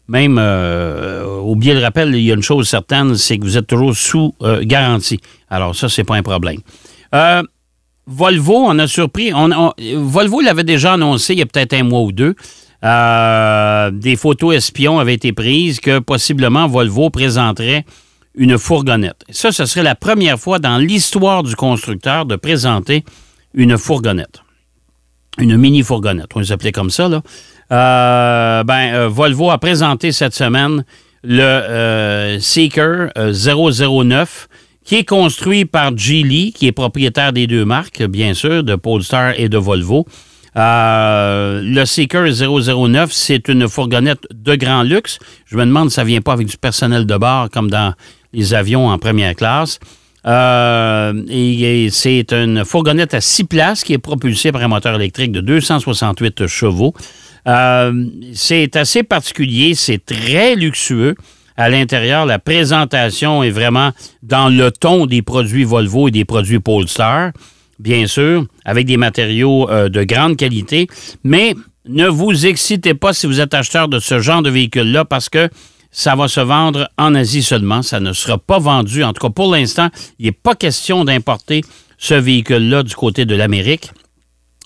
même, 0.09 0.37
euh, 0.39 1.25
oubliez 1.41 1.73
le 1.73 1.81
rappel, 1.81 2.15
il 2.15 2.23
y 2.23 2.31
a 2.31 2.35
une 2.35 2.43
chose 2.43 2.69
certaine, 2.69 3.17
c'est 3.17 3.39
que 3.39 3.45
vous 3.45 3.57
êtes 3.57 3.67
toujours 3.67 3.97
sous 3.97 4.35
garantie. 4.63 5.19
Alors 5.49 5.75
ça, 5.75 5.89
c'est 5.89 6.05
pas 6.05 6.17
un 6.17 6.23
problème. 6.23 6.59
Volvo, 8.07 8.55
on 8.67 8.79
a 8.79 8.87
surpris. 8.87 9.33
On, 9.35 9.51
on- 9.53 9.73
Volvo 9.97 10.41
l'avait 10.43 10.65
déjà 10.65 10.93
annoncé 10.95 11.33
il 11.33 11.39
y 11.39 11.43
a 11.43 11.47
peut-être 11.47 11.73
un 11.73 11.85
mois 11.85 12.03
ou 12.03 12.13
deux. 12.13 12.35
Euh, 12.85 13.91
des 13.91 14.17
photos 14.17 14.57
espions 14.57 14.99
avaient 14.99 15.15
été 15.15 15.33
prises 15.33 15.81
que 15.81 15.99
possiblement 16.01 16.69
Volvo 16.69 17.11
présenterait 17.11 17.85
une 18.35 18.59
fourgonnette. 18.59 19.25
Ça, 19.31 19.53
ce 19.53 19.65
serait 19.65 19.83
la 19.83 19.95
première 19.95 20.39
fois 20.39 20.59
dans 20.59 20.79
l'histoire 20.79 21.43
du 21.43 21.57
constructeur 21.57 22.27
de 22.27 22.37
présenter 22.37 23.05
une 23.55 23.79
fourgonnette. 23.79 24.43
Une 25.39 25.57
mini-fourgonnette, 25.57 26.29
on 26.35 26.41
les 26.41 26.53
appelait 26.53 26.73
comme 26.73 26.91
ça. 26.91 27.09
Là. 27.09 27.23
Euh, 27.73 28.65
ben, 28.65 28.95
euh, 28.95 29.09
Volvo 29.09 29.51
a 29.51 29.59
présenté 29.59 30.13
cette 30.13 30.35
semaine 30.35 30.85
le 31.23 32.37
Seeker 32.39 33.11
euh, 33.17 33.33
009 33.33 34.49
qui 34.85 34.97
est 34.97 35.09
construit 35.09 35.65
par 35.65 35.97
Geely, 35.97 36.53
qui 36.53 36.67
est 36.67 36.73
propriétaire 36.73 37.33
des 37.33 37.47
deux 37.47 37.65
marques, 37.65 38.03
bien 38.03 38.35
sûr, 38.35 38.63
de 38.63 38.75
Polestar 38.75 39.33
et 39.39 39.49
de 39.49 39.57
Volvo. 39.57 40.07
Euh, 40.57 41.63
le 41.65 41.85
Seeker 41.85 42.27
009, 42.33 43.11
c'est 43.13 43.49
une 43.49 43.69
fourgonnette 43.69 44.27
de 44.33 44.55
grand 44.55 44.83
luxe. 44.83 45.19
Je 45.47 45.57
me 45.57 45.65
demande 45.65 45.91
si 45.91 45.97
ça 45.97 46.05
vient 46.05 46.21
pas 46.21 46.33
avec 46.33 46.47
du 46.47 46.57
personnel 46.57 47.07
de 47.07 47.17
bord 47.17 47.51
comme 47.51 47.71
dans 47.71 47.95
les 48.33 48.55
avions 48.55 48.89
en 48.89 48.99
première 48.99 49.35
classe. 49.35 49.81
Euh, 50.27 51.13
et, 51.29 51.89
c'est 51.91 52.33
une 52.33 52.65
fourgonnette 52.65 53.15
à 53.15 53.21
six 53.21 53.45
places 53.45 53.85
qui 53.85 53.93
est 53.93 53.99
propulsée 53.99 54.53
par 54.53 54.63
un 54.63 54.69
moteur 54.69 54.95
électrique 54.95 55.33
de 55.33 55.41
268 55.41 56.47
chevaux. 56.47 56.95
Euh, 57.47 58.07
c'est 58.33 58.75
assez 58.77 59.03
particulier, 59.03 59.75
c'est 59.75 60.05
très 60.05 60.55
luxueux. 60.55 61.15
À 61.57 61.69
l'intérieur, 61.69 62.27
la 62.27 62.39
présentation 62.39 63.43
est 63.43 63.51
vraiment 63.51 63.91
dans 64.23 64.49
le 64.49 64.73
ton 64.73 65.07
des 65.07 65.23
produits 65.23 65.65
Volvo 65.65 66.09
et 66.09 66.11
des 66.11 66.25
produits 66.25 66.59
Polestar, 66.59 67.31
bien 67.79 68.07
sûr, 68.07 68.47
avec 68.65 68.87
des 68.87 68.97
matériaux 68.97 69.69
euh, 69.71 69.89
de 69.89 70.05
grande 70.05 70.37
qualité. 70.37 70.87
Mais 71.23 71.55
ne 71.87 72.09
vous 72.09 72.47
excitez 72.47 72.95
pas 72.95 73.13
si 73.13 73.27
vous 73.27 73.41
êtes 73.41 73.55
acheteur 73.55 73.89
de 73.89 73.99
ce 73.99 74.21
genre 74.21 74.43
de 74.43 74.51
véhicule-là 74.51 75.05
parce 75.05 75.29
que 75.29 75.49
ça 75.91 76.17
va 76.17 76.27
se 76.27 76.41
vendre 76.41 76.89
en 76.99 77.15
Asie 77.15 77.43
seulement. 77.43 77.83
Ça 77.83 78.01
ne 78.01 78.13
sera 78.13 78.39
pas 78.39 78.59
vendu. 78.59 79.05
En 79.05 79.13
tout 79.13 79.27
cas, 79.27 79.33
pour 79.33 79.53
l'instant, 79.53 79.91
il 80.19 80.27
n'est 80.27 80.33
pas 80.33 80.55
question 80.55 81.05
d'importer 81.05 81.63
ce 81.99 82.15
véhicule-là 82.15 82.83
du 82.83 82.95
côté 82.95 83.27
de 83.27 83.35
l'Amérique. 83.35 83.91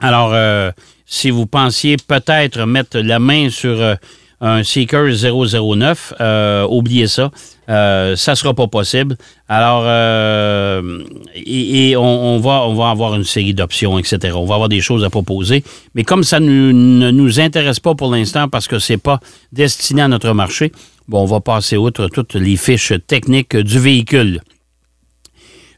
Alors, 0.00 0.30
euh, 0.32 0.70
si 1.06 1.30
vous 1.30 1.46
pensiez 1.46 1.96
peut-être 1.96 2.64
mettre 2.66 2.98
la 3.00 3.18
main 3.18 3.50
sur 3.50 3.80
euh, 3.80 3.94
un 4.40 4.62
Seeker 4.62 5.08
009, 5.14 6.14
euh, 6.20 6.66
oubliez 6.68 7.08
ça. 7.08 7.30
Euh, 7.68 8.16
ça 8.16 8.34
sera 8.34 8.54
pas 8.54 8.66
possible. 8.68 9.16
Alors, 9.48 9.82
euh, 9.84 11.02
et, 11.34 11.96
on, 11.96 12.38
va, 12.38 12.62
on 12.66 12.74
va 12.74 12.90
avoir 12.90 13.14
une 13.14 13.24
série 13.24 13.52
d'options, 13.52 13.98
etc. 13.98 14.34
On 14.36 14.44
va 14.44 14.54
avoir 14.54 14.68
des 14.68 14.80
choses 14.80 15.04
à 15.04 15.10
proposer. 15.10 15.64
Mais 15.94 16.04
comme 16.04 16.24
ça 16.24 16.40
ne 16.40 17.10
nous 17.10 17.40
intéresse 17.40 17.80
pas 17.80 17.94
pour 17.94 18.10
l'instant 18.10 18.48
parce 18.48 18.68
que 18.68 18.78
ce 18.78 18.92
n'est 18.92 18.98
pas 18.98 19.20
destiné 19.52 20.02
à 20.02 20.08
notre 20.08 20.32
marché, 20.32 20.72
bon, 21.08 21.22
on 21.22 21.26
va 21.26 21.40
passer 21.40 21.76
outre 21.76 22.08
toutes 22.08 22.36
les 22.36 22.56
fiches 22.56 22.94
techniques 23.06 23.56
du 23.56 23.78
véhicule. 23.78 24.40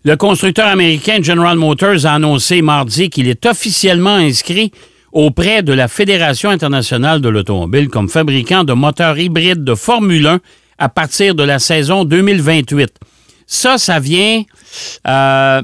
Le 0.05 0.17
constructeur 0.17 0.67
américain 0.67 1.21
General 1.23 1.57
Motors 1.59 2.07
a 2.07 2.15
annoncé 2.15 2.63
mardi 2.63 3.11
qu'il 3.11 3.29
est 3.29 3.45
officiellement 3.45 4.15
inscrit 4.15 4.73
auprès 5.13 5.63
de 5.63 5.73
la 5.73 5.89
Fédération 5.89 6.51
internationale 6.51 7.21
de 7.21 7.29
l'automobile 7.29 7.89
comme 7.89 8.09
fabricant 8.09 8.65
de 8.65 8.73
moteurs 8.73 9.19
hybrides 9.19 9.65
de 9.65 9.75
Formule 9.75 10.27
1 10.27 10.41
à 10.79 10.89
partir 10.89 11.35
de 11.35 11.43
la 11.43 11.59
saison 11.59 12.05
2028. 12.05 12.93
Ça, 13.47 13.79
ça 13.79 13.99
vient, 13.99 14.43
euh, 15.07 15.63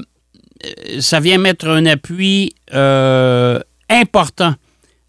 ça 0.99 1.19
vient 1.19 1.37
mettre 1.37 1.67
un 1.67 1.85
appui 1.85 2.53
euh, 2.73 3.59
important 3.89 4.55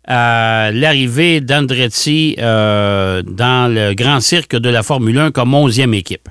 à 0.07 0.71
l'arrivée 0.73 1.41
d'Andretti 1.41 2.37
euh, 2.39 3.23
dans 3.23 3.73
le 3.73 3.95
grand 3.95 4.21
cirque 4.21 4.57
de 4.57 4.71
la 4.71 4.83
Formule 4.83 5.19
1 5.19 5.31
comme 5.33 5.53
11e 5.53 5.93
équipe. 5.93 6.29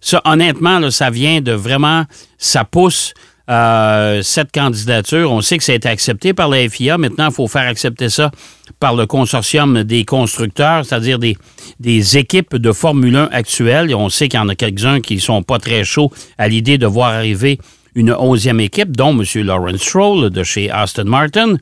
Ça, 0.00 0.20
honnêtement, 0.24 0.90
ça 0.90 1.10
vient 1.10 1.40
de 1.40 1.52
vraiment, 1.52 2.04
ça 2.38 2.64
pousse 2.64 3.12
euh, 3.50 4.22
cette 4.22 4.52
candidature. 4.52 5.32
On 5.32 5.40
sait 5.40 5.58
que 5.58 5.64
ça 5.64 5.72
a 5.72 5.74
été 5.74 5.88
accepté 5.88 6.32
par 6.34 6.48
la 6.48 6.68
FIA. 6.68 6.98
Maintenant, 6.98 7.30
il 7.30 7.34
faut 7.34 7.48
faire 7.48 7.66
accepter 7.66 8.08
ça 8.08 8.30
par 8.78 8.94
le 8.94 9.06
consortium 9.06 9.82
des 9.82 10.04
constructeurs, 10.04 10.84
c'est-à-dire 10.84 11.18
des, 11.18 12.16
équipes 12.16 12.54
de 12.54 12.70
Formule 12.70 13.16
1 13.16 13.28
actuelles. 13.32 13.92
On 13.94 14.08
sait 14.08 14.28
qu'il 14.28 14.38
y 14.38 14.42
en 14.42 14.48
a 14.48 14.54
quelques-uns 14.54 15.00
qui 15.00 15.16
ne 15.16 15.20
sont 15.20 15.42
pas 15.42 15.58
très 15.58 15.82
chauds 15.82 16.12
à 16.38 16.46
l'idée 16.46 16.78
de 16.78 16.86
voir 16.86 17.12
arriver 17.12 17.58
une 17.96 18.12
onzième 18.12 18.60
équipe, 18.60 18.96
dont 18.96 19.10
M. 19.18 19.24
Lawrence 19.44 19.80
Stroll 19.80 20.30
de 20.30 20.42
chez 20.44 20.70
Aston 20.70 21.06
Martin, 21.06 21.56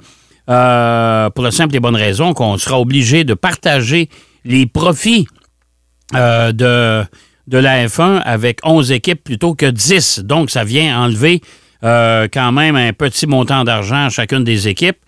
euh, 0.50 1.30
pour 1.30 1.42
la 1.42 1.50
simple 1.50 1.75
et 1.75 1.80
bonne 1.80 1.97
raison 1.97 2.35
qu'on 2.35 2.59
sera 2.59 2.78
obligé 2.78 3.25
de 3.25 3.33
partager 3.33 4.11
les 4.45 4.66
profits 4.66 5.26
euh, 6.14 6.52
de, 6.52 7.02
de 7.47 7.59
la 7.59 7.87
F1 7.87 8.21
avec 8.25 8.61
11 8.62 8.92
équipes 8.92 9.25
plutôt 9.25 9.54
que 9.54 9.66
10. 9.66 10.21
Donc, 10.21 10.50
ça 10.50 10.64
vient 10.64 11.02
enlever 11.02 11.40
euh, 11.85 12.26
quand 12.32 12.50
même 12.50 12.75
un 12.75 12.92
petit 12.92 13.26
montant 13.26 13.62
d'argent 13.62 14.06
à 14.06 14.08
chacune 14.08 14.42
des 14.42 14.66
équipes. 14.66 14.99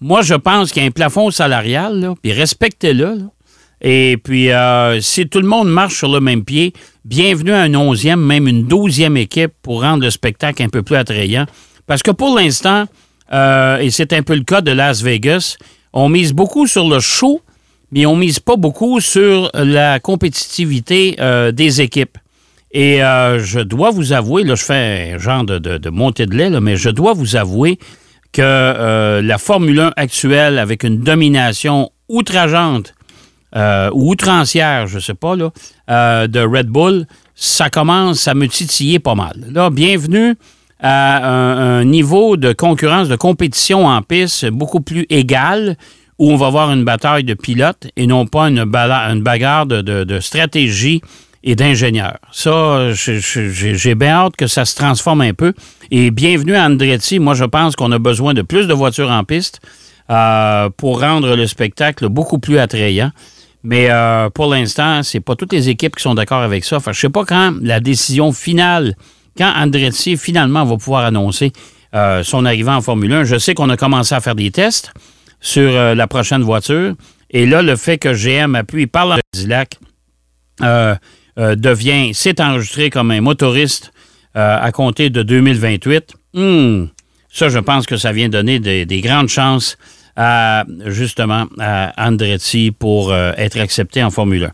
Moi, 0.00 0.22
je 0.22 0.34
pense 0.34 0.72
qu'il 0.72 0.82
y 0.82 0.84
a 0.84 0.88
un 0.88 0.92
plafond 0.92 1.30
salarial, 1.30 2.14
puis 2.22 2.32
respectez-le. 2.32 3.20
Et 3.80 4.16
puis, 4.22 4.50
euh, 4.50 5.00
si 5.00 5.28
tout 5.28 5.40
le 5.40 5.46
monde 5.46 5.68
marche 5.68 5.96
sur 5.96 6.10
le 6.10 6.20
même 6.20 6.44
pied, 6.44 6.72
bienvenue 7.04 7.52
à 7.52 7.66
une 7.66 7.76
onzième, 7.76 8.20
même 8.20 8.48
une 8.48 8.66
douzième 8.66 9.16
équipe 9.16 9.52
pour 9.62 9.82
rendre 9.82 10.02
le 10.02 10.10
spectacle 10.10 10.62
un 10.62 10.68
peu 10.68 10.82
plus 10.82 10.96
attrayant. 10.96 11.46
Parce 11.86 12.02
que 12.02 12.10
pour 12.10 12.36
l'instant, 12.36 12.86
euh, 13.32 13.78
et 13.78 13.90
c'est 13.90 14.12
un 14.12 14.22
peu 14.22 14.34
le 14.34 14.42
cas 14.42 14.60
de 14.60 14.72
Las 14.72 15.02
Vegas, 15.02 15.56
on 15.92 16.08
mise 16.08 16.32
beaucoup 16.32 16.66
sur 16.66 16.88
le 16.88 16.98
show, 16.98 17.40
mais 17.92 18.06
on 18.06 18.16
mise 18.16 18.40
pas 18.40 18.56
beaucoup 18.56 19.00
sur 19.00 19.50
la 19.54 20.00
compétitivité 20.00 21.16
des 21.52 21.80
équipes. 21.80 22.18
Et 22.72 23.02
euh, 23.02 23.38
je 23.38 23.60
dois 23.60 23.90
vous 23.90 24.12
avouer, 24.12 24.44
là, 24.44 24.54
je 24.54 24.64
fais 24.64 25.12
un 25.14 25.18
genre 25.18 25.44
de, 25.44 25.58
de- 25.58 25.78
de 25.78 25.90
montée 25.90 26.26
de 26.26 26.34
lait, 26.34 26.50
là, 26.50 26.60
mais 26.60 26.76
je 26.76 26.90
dois 26.90 27.14
vous 27.14 27.36
avouer 27.36 27.78
que 28.32 28.42
euh, 28.42 29.22
la 29.22 29.38
Formule 29.38 29.80
1 29.80 29.92
actuelle, 29.96 30.58
avec 30.58 30.82
une 30.84 30.98
domination 30.98 31.90
outrageante 32.10 32.92
euh, 33.56 33.90
ou 33.94 34.10
outrancière, 34.10 34.86
je 34.86 34.98
sais 34.98 35.14
pas, 35.14 35.34
là, 35.34 35.50
euh, 35.90 36.26
de 36.26 36.40
Red 36.40 36.66
Bull, 36.66 37.06
ça 37.34 37.70
commence 37.70 38.28
à 38.28 38.34
me 38.34 38.46
titiller 38.48 38.98
pas 38.98 39.14
mal. 39.14 39.34
Là, 39.50 39.70
bienvenue 39.70 40.34
à 40.80 41.26
un, 41.26 41.78
un 41.80 41.84
niveau 41.84 42.36
de 42.36 42.52
concurrence, 42.52 43.08
de 43.08 43.16
compétition 43.16 43.86
en 43.86 44.02
piste 44.02 44.46
beaucoup 44.50 44.80
plus 44.82 45.06
égal, 45.08 45.76
où 46.18 46.30
on 46.32 46.36
va 46.36 46.48
avoir 46.48 46.70
une 46.72 46.84
bataille 46.84 47.24
de 47.24 47.32
pilotes 47.34 47.86
et 47.96 48.06
non 48.06 48.26
pas 48.26 48.48
une, 48.48 48.58
une 48.58 49.22
bagarre 49.22 49.66
de- 49.66 49.80
de 50.04 50.20
stratégie 50.20 51.00
et 51.44 51.54
d'ingénieurs. 51.54 52.18
Ça, 52.32 52.92
j'ai- 52.92 53.94
bien 53.94 54.10
hâte 54.10 54.36
que 54.36 54.46
ça 54.46 54.64
se 54.64 54.74
transforme 54.74 55.20
un 55.22 55.34
peu. 55.34 55.52
Et 55.90 56.10
bienvenue 56.10 56.54
à 56.56 56.64
Andretti. 56.66 57.18
Moi, 57.18 57.34
je 57.34 57.44
pense 57.44 57.76
qu'on 57.76 57.92
a 57.92 57.98
besoin 57.98 58.34
de 58.34 58.42
plus 58.42 58.66
de 58.66 58.74
voitures 58.74 59.10
en 59.10 59.24
piste 59.24 59.60
euh, 60.10 60.68
pour 60.76 61.00
rendre 61.00 61.36
le 61.36 61.46
spectacle 61.46 62.08
beaucoup 62.08 62.38
plus 62.38 62.58
attrayant. 62.58 63.12
Mais 63.62 63.88
euh, 63.90 64.30
pour 64.30 64.46
l'instant, 64.52 65.02
c'est 65.02 65.20
pas 65.20 65.36
toutes 65.36 65.52
les 65.52 65.68
équipes 65.68 65.96
qui 65.96 66.02
sont 66.02 66.14
d'accord 66.14 66.42
avec 66.42 66.64
ça. 66.64 66.76
Enfin, 66.76 66.92
je 66.92 67.00
sais 67.00 67.08
pas 67.08 67.24
quand 67.24 67.54
la 67.62 67.80
décision 67.80 68.32
finale, 68.32 68.94
quand 69.36 69.52
Andretti 69.56 70.16
finalement 70.16 70.64
va 70.64 70.76
pouvoir 70.76 71.04
annoncer 71.04 71.52
euh, 71.94 72.22
son 72.22 72.44
arrivée 72.44 72.70
en 72.70 72.80
Formule 72.80 73.12
1. 73.12 73.24
Je 73.24 73.38
sais 73.38 73.54
qu'on 73.54 73.68
a 73.70 73.76
commencé 73.76 74.14
à 74.14 74.20
faire 74.20 74.34
des 74.34 74.50
tests 74.50 74.92
sur 75.40 75.70
la 75.94 76.06
prochaine 76.08 76.42
voiture. 76.42 76.94
Et 77.30 77.46
là, 77.46 77.62
le 77.62 77.76
fait 77.76 77.98
que 77.98 78.12
GM 78.12 78.54
appuie 78.56 78.86
par 78.86 79.06
la 79.06 79.18
Cadillac 79.32 79.76
euh, 81.38 81.54
devient, 81.54 82.14
s'est 82.14 82.40
enregistré 82.40 82.90
comme 82.90 83.12
un 83.12 83.20
motoriste 83.20 83.92
euh, 84.36 84.58
à 84.60 84.72
compter 84.72 85.08
de 85.08 85.22
2028. 85.22 86.14
Hmm, 86.34 86.86
ça, 87.30 87.48
je 87.48 87.60
pense 87.60 87.86
que 87.86 87.96
ça 87.96 88.10
vient 88.10 88.28
donner 88.28 88.58
des, 88.58 88.86
des 88.86 89.00
grandes 89.00 89.28
chances 89.28 89.76
à, 90.16 90.64
justement, 90.86 91.46
à 91.60 91.92
Andretti 92.08 92.72
pour 92.72 93.12
euh, 93.12 93.30
être 93.36 93.60
accepté 93.60 94.02
en 94.02 94.10
Formule 94.10 94.44
1. 94.44 94.52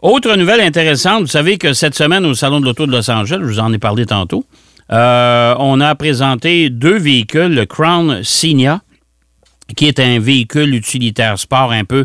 Autre 0.00 0.34
nouvelle 0.34 0.60
intéressante, 0.60 1.20
vous 1.20 1.28
savez 1.28 1.58
que 1.58 1.72
cette 1.72 1.94
semaine 1.94 2.26
au 2.26 2.34
Salon 2.34 2.58
de 2.58 2.64
l'Auto 2.64 2.86
de 2.86 2.92
Los 2.92 3.08
Angeles, 3.08 3.38
je 3.40 3.46
vous 3.46 3.60
en 3.60 3.72
ai 3.72 3.78
parlé 3.78 4.04
tantôt, 4.04 4.44
on 4.90 5.80
a 5.80 5.94
présenté 5.94 6.68
deux 6.70 6.98
véhicules, 6.98 7.54
le 7.54 7.64
Crown 7.64 8.22
Signa, 8.22 8.82
qui 9.76 9.86
est 9.86 10.00
un 10.00 10.18
véhicule 10.18 10.74
utilitaire 10.74 11.38
sport 11.38 11.72
un 11.72 11.84
peu, 11.84 12.04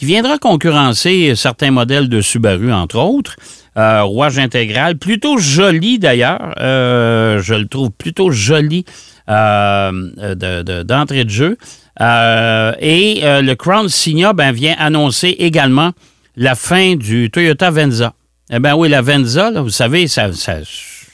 qui 0.00 0.06
viendra 0.06 0.38
concurrencer 0.38 1.34
certains 1.36 1.70
modèles 1.70 2.08
de 2.08 2.22
Subaru, 2.22 2.72
entre 2.72 2.98
autres. 2.98 3.36
Euh, 3.76 4.02
rouage 4.02 4.38
intégral, 4.38 4.96
plutôt 4.96 5.36
joli 5.36 5.98
d'ailleurs. 5.98 6.54
Euh, 6.58 7.42
je 7.42 7.52
le 7.52 7.68
trouve 7.68 7.90
plutôt 7.90 8.30
joli 8.30 8.86
euh, 9.28 9.92
de- 10.16 10.62
de- 10.62 10.82
d'entrée 10.84 11.24
de, 11.26 11.28
jeu. 11.30 11.58
Et 12.00 13.20
le 13.22 13.52
Crown 13.54 13.90
Signa 13.90 14.32
ben, 14.32 14.52
vient 14.52 14.74
annoncer 14.78 15.36
également 15.38 15.92
la 16.34 16.54
fin 16.54 16.96
du 16.96 17.30
Toyota 17.30 17.70
Venza. 17.70 18.14
Eh 18.50 18.58
bien 18.58 18.74
oui, 18.76 18.88
la 18.88 19.02
Venza, 19.02 19.50
là, 19.50 19.60
vous 19.60 19.68
savez, 19.68 20.08
ça, 20.08 20.32
ça, 20.32 20.60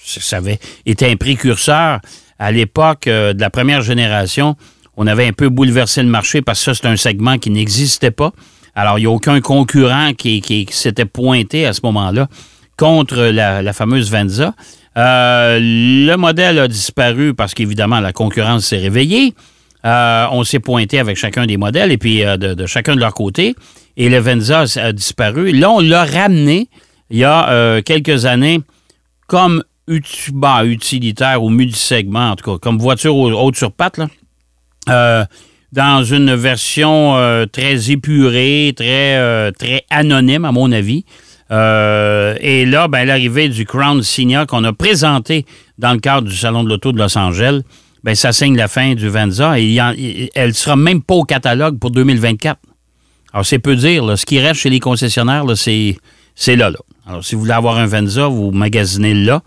ça 0.05 0.37
avait 0.37 0.61
été 0.87 1.11
un 1.11 1.17
précurseur 1.17 1.99
à 2.39 2.53
l'époque 2.53 3.07
de 3.07 3.41
la 3.41 3.51
première 3.51 3.83
génération. 3.83 4.55
On 4.97 5.09
avait 5.09 5.27
un 5.27 5.33
peu 5.33 5.49
bouleversé 5.49 6.05
le 6.05 6.09
marché 6.09 6.41
parce 6.41 6.61
que 6.65 6.73
ça, 6.73 6.81
c'est 6.81 6.87
un 6.89 6.97
segment 6.97 7.37
qui 7.37 7.51
n'existait 7.51 8.13
pas. 8.13 8.33
Alors, 8.77 8.99
il 8.99 9.03
n'y 9.03 9.07
a 9.07 9.11
aucun 9.11 9.41
concurrent 9.41 10.13
qui, 10.13 10.67
s'était 10.71 11.07
pointé 11.07 11.65
à 11.65 11.73
ce 11.73 11.81
moment-là 11.85 12.29
contre 12.77 13.17
la, 13.17 13.73
fameuse 13.73 14.11
Venza. 14.11 14.55
Euh, 14.99 15.59
le 15.59 16.15
modèle 16.17 16.59
a 16.59 16.69
disparu 16.69 17.33
parce 17.35 17.55
qu'évidemment, 17.55 18.01
la 18.01 18.13
concurrence 18.13 18.67
s'est 18.67 18.77
réveillée. 18.77 19.35
Euh, 19.87 20.27
on 20.31 20.45
s'est 20.45 20.59
pointé 20.59 20.99
avec 20.99 21.17
chacun 21.17 21.47
des 21.47 21.57
modèles 21.57 21.91
et 21.91 21.97
puis 21.97 22.23
euh, 22.23 22.37
de, 22.37 22.67
chacun 22.67 22.95
de 22.95 23.01
leur 23.01 23.15
côté. 23.15 23.55
Et 23.97 24.11
le 24.11 24.19
Venza 24.19 24.65
a, 24.77 24.93
disparu. 24.93 25.53
Là, 25.53 25.71
on 25.71 25.81
l'a 25.81 26.05
ramené 26.05 26.69
il 27.09 27.19
y 27.19 27.25
a 27.25 27.81
quelques 27.81 28.27
années 28.27 28.61
comme 29.27 29.63
bah, 30.33 30.67
utilitaire 30.67 31.43
ou 31.43 31.49
multisegment, 31.49 32.33
en 32.33 32.37
tout 32.37 32.53
cas, 32.53 32.59
comme 32.59 32.79
voiture 32.79 33.17
au- 33.17 33.33
haute 33.33 33.57
sur 33.57 33.73
pattes, 33.73 33.99
là. 33.99 35.27
Dans 35.77 36.03
une 36.03 36.35
version 36.35 37.17
euh, 37.17 37.45
très 37.45 37.91
épurée, 37.91 38.73
très, 38.75 39.17
euh, 39.17 39.51
très 39.53 39.85
anonyme, 39.91 40.45
à 40.47 40.51
mon 40.53 40.73
avis. 40.73 41.05
Euh, 41.51 42.35
et 42.41 42.65
là, 42.65 42.89
ben, 42.89 43.05
l'arrivée 43.05 43.51
du 43.51 43.67
Crown 43.67 44.03
Signa 44.03 44.47
qu'on 44.47 44.65
a 44.65 44.73
présenté 44.73 45.45
dans 45.79 45.93
le 45.93 45.99
cadre 45.99 46.29
du 46.29 46.35
Salon 46.35 46.65
de 46.65 46.71
l'Auto 46.71 46.93
de 46.93 46.99
Los 46.99 47.17
Angeles, 47.19 47.61
ben, 48.03 48.15
ça 48.15 48.33
signe 48.33 48.57
la 48.57 48.69
fin 48.69 48.95
du 48.95 49.09
Venza 49.11 49.59
et 49.61 49.79
en- 49.81 49.93
elle 50.35 50.49
ne 50.49 50.53
sera 50.55 50.77
même 50.77 51.03
pas 51.03 51.15
au 51.15 51.25
catalogue 51.25 51.79
pour 51.79 51.91
2024. 51.91 52.59
Alors, 53.35 53.45
c'est 53.45 53.59
peu 53.59 53.77
dire. 53.77 54.03
là. 54.05 54.17
ce 54.17 54.25
qui 54.25 54.41
reste 54.41 54.61
chez 54.61 54.71
les 54.71 54.81
concessionnaires, 54.81 55.45
c'est 55.57 56.57
là, 56.57 56.71
là. 56.71 56.79
Alors, 57.07 57.23
si 57.23 57.35
vous 57.35 57.43
voulez 57.43 57.53
avoir 57.53 57.77
un 57.77 57.87
Venza, 57.87 58.29
vous 58.29 58.51
magasinez 58.51 59.13
là. 59.13 59.43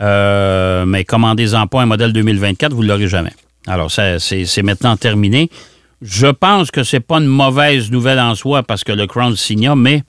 Euh, 0.00 0.86
mais 0.86 1.04
commandez-en 1.04 1.66
pas 1.66 1.82
un 1.82 1.86
modèle 1.86 2.14
2024, 2.14 2.72
vous 2.72 2.82
ne 2.82 2.88
l'aurez 2.88 3.08
jamais. 3.08 3.32
Alors, 3.66 3.90
c'est, 3.90 4.62
maintenant 4.62 4.96
terminé. 4.96 5.50
Je 6.02 6.28
pense 6.28 6.70
que 6.70 6.84
c'est 6.84 7.00
pas 7.00 7.18
une 7.18 7.26
mauvaise 7.26 7.90
nouvelle 7.90 8.20
en 8.20 8.34
soi 8.34 8.62
parce 8.62 8.84
que 8.84 8.92
le 8.92 9.06
Crown 9.06 9.34
Signa, 9.34 9.74
mais 9.74 10.02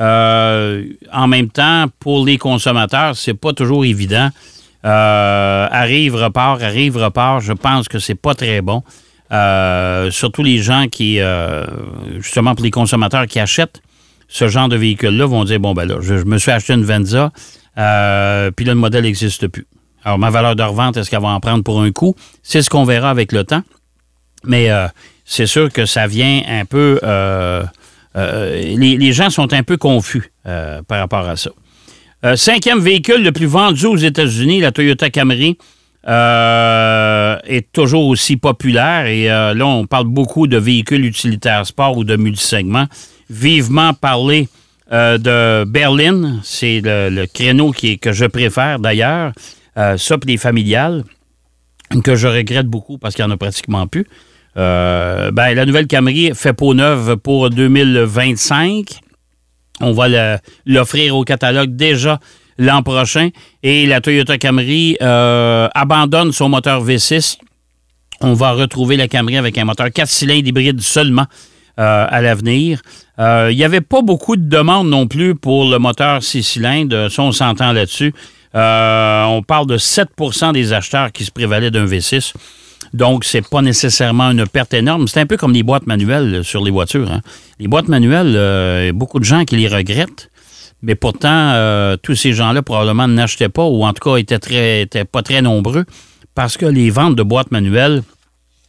euh, 0.00 0.84
en 1.12 1.26
même 1.26 1.50
temps, 1.50 1.86
pour 2.00 2.24
les 2.24 2.38
consommateurs, 2.38 3.16
c'est 3.16 3.34
pas 3.34 3.52
toujours 3.52 3.84
évident. 3.84 4.30
Euh, 4.84 5.66
arrive, 5.70 6.14
repart, 6.14 6.62
arrive, 6.62 6.96
repart. 6.96 7.42
Je 7.42 7.52
pense 7.52 7.88
que 7.88 7.98
c'est 7.98 8.14
pas 8.14 8.34
très 8.34 8.60
bon. 8.60 8.82
Euh, 9.32 10.10
surtout 10.10 10.42
les 10.42 10.58
gens 10.58 10.86
qui, 10.88 11.18
justement 12.16 12.54
pour 12.54 12.64
les 12.64 12.70
consommateurs 12.70 13.26
qui 13.26 13.40
achètent 13.40 13.82
ce 14.28 14.48
genre 14.48 14.68
de 14.68 14.76
véhicule-là, 14.76 15.26
vont 15.26 15.44
dire, 15.44 15.60
bon, 15.60 15.74
ben 15.74 15.84
là, 15.84 15.96
je, 16.00 16.18
je 16.18 16.24
me 16.24 16.38
suis 16.38 16.50
acheté 16.50 16.72
une 16.72 16.84
Venza, 16.84 17.30
puis 17.74 18.64
là, 18.64 18.72
le 18.72 18.74
modèle 18.74 19.02
n'existe 19.02 19.48
plus. 19.48 19.66
Alors, 20.04 20.18
ma 20.18 20.30
valeur 20.30 20.54
de 20.54 20.62
revente, 20.62 20.98
est-ce 20.98 21.08
qu'elle 21.10 21.22
va 21.22 21.28
en 21.28 21.40
prendre 21.40 21.64
pour 21.64 21.80
un 21.80 21.90
coup? 21.90 22.14
C'est 22.42 22.60
ce 22.60 22.68
qu'on 22.68 22.84
verra 22.84 23.08
avec 23.10 23.32
le 23.32 23.44
temps. 23.44 23.62
Mais 24.44 24.70
euh, 24.70 24.86
c'est 25.24 25.46
sûr 25.46 25.72
que 25.72 25.86
ça 25.86 26.06
vient 26.06 26.42
un 26.46 26.66
peu... 26.66 27.00
euh, 27.02 27.64
euh, 28.16 28.76
les, 28.76 29.12
gens 29.12 29.30
sont 29.30 29.52
un 29.52 29.62
peu 29.62 29.76
confus 29.76 30.30
par 30.44 30.98
rapport 30.98 31.26
à 31.28 31.36
ça. 31.36 31.50
Cinquième 32.36 32.80
véhicule 32.80 33.22
le 33.22 33.32
plus 33.32 33.46
vendu 33.46 33.86
aux 33.86 33.96
États-Unis, 33.96 34.60
la 34.60 34.72
Toyota 34.72 35.10
Camry, 35.10 35.58
est 36.06 37.72
toujours 37.72 38.06
aussi 38.06 38.36
populaire. 38.36 39.06
Et 39.06 39.26
là, 39.26 39.66
on 39.66 39.86
parle 39.86 40.06
beaucoup 40.06 40.46
de 40.46 40.58
véhicules 40.58 41.04
utilitaires 41.04 41.66
sport 41.66 41.96
ou 41.96 42.04
de 42.04 42.16
multisegments. 42.16 42.86
Vivement 43.30 43.94
parler 43.94 44.48
de 44.92 45.64
Berlin, 45.64 46.38
c'est 46.44 46.80
le, 46.84 47.08
le 47.10 47.26
créneau 47.26 47.72
qui 47.72 47.98
que 47.98 48.12
je 48.12 48.26
préfère 48.26 48.78
d'ailleurs. 48.78 49.32
Euh, 49.76 49.96
ça, 49.96 50.18
puis 50.18 50.30
les 50.30 50.36
familiales, 50.36 51.04
que 52.02 52.16
je 52.16 52.26
regrette 52.26 52.66
beaucoup 52.66 52.98
parce 52.98 53.14
qu'il 53.14 53.24
n'y 53.24 53.30
en 53.30 53.34
a 53.34 53.36
pratiquement 53.36 53.86
plus. 53.86 54.06
Euh, 54.56 55.30
ben, 55.30 55.54
la 55.54 55.66
nouvelle 55.66 55.86
Camry 55.86 56.32
fait 56.34 56.52
peau 56.52 56.74
neuve 56.74 57.16
pour 57.16 57.50
2025. 57.50 59.00
On 59.80 59.92
va 59.92 60.38
l'offrir 60.66 61.16
au 61.16 61.24
catalogue 61.24 61.74
déjà 61.74 62.20
l'an 62.58 62.82
prochain. 62.82 63.30
Et 63.62 63.86
la 63.86 64.00
Toyota 64.00 64.38
Camry 64.38 64.96
euh, 65.02 65.68
abandonne 65.74 66.32
son 66.32 66.48
moteur 66.48 66.84
V6. 66.84 67.38
On 68.20 68.34
va 68.34 68.52
retrouver 68.52 68.96
la 68.96 69.08
Camry 69.08 69.36
avec 69.36 69.58
un 69.58 69.64
moteur 69.64 69.90
4 69.92 70.08
cylindres 70.08 70.46
hybride 70.46 70.80
seulement 70.80 71.26
euh, 71.80 72.06
à 72.08 72.20
l'avenir. 72.22 72.80
Il 73.18 73.56
n'y 73.56 73.64
avait 73.64 73.80
pas 73.80 74.02
beaucoup 74.02 74.36
de 74.36 74.48
demandes 74.48 74.88
non 74.88 75.06
plus 75.06 75.34
pour 75.34 75.68
le 75.68 75.78
moteur 75.78 76.22
6 76.22 76.42
cylindres. 76.42 77.10
Ça, 77.10 77.22
on 77.22 77.32
s'entend 77.32 77.72
là-dessus. 77.72 78.14
Euh, 78.54 79.24
on 79.24 79.42
parle 79.42 79.66
de 79.66 79.78
7% 79.78 80.52
des 80.52 80.72
acheteurs 80.72 81.10
qui 81.12 81.24
se 81.24 81.30
prévalaient 81.30 81.70
d'un 81.70 81.86
V6. 81.86 82.32
Donc, 82.92 83.24
c'est 83.24 83.46
pas 83.48 83.62
nécessairement 83.62 84.30
une 84.30 84.46
perte 84.46 84.74
énorme. 84.74 85.08
C'est 85.08 85.20
un 85.20 85.26
peu 85.26 85.36
comme 85.36 85.52
les 85.52 85.62
boîtes 85.62 85.86
manuelles 85.86 86.44
sur 86.44 86.62
les 86.62 86.70
voitures. 86.70 87.10
hein. 87.10 87.20
Les 87.58 87.66
boîtes 87.66 87.88
manuelles, 87.88 88.34
euh, 88.36 88.80
il 88.82 88.86
y 88.86 88.90
a 88.90 88.92
beaucoup 88.92 89.18
de 89.18 89.24
gens 89.24 89.44
qui 89.44 89.56
les 89.56 89.68
regrettent. 89.68 90.30
Mais 90.82 90.94
pourtant, 90.94 91.28
euh, 91.54 91.96
tous 91.96 92.14
ces 92.14 92.34
gens-là 92.34 92.62
probablement 92.62 93.08
n'achetaient 93.08 93.48
pas 93.48 93.64
ou 93.64 93.84
en 93.84 93.92
tout 93.92 94.10
cas 94.10 94.16
étaient, 94.16 95.04
pas 95.04 95.22
très 95.22 95.40
nombreux 95.40 95.86
parce 96.34 96.56
que 96.56 96.66
les 96.66 96.90
ventes 96.90 97.16
de 97.16 97.22
boîtes 97.22 97.50
manuelles 97.50 98.02